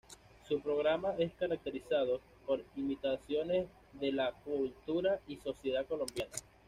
[0.49, 6.31] Su programa es caracterizado por imitaciones de la cultura y sociedad colombiana.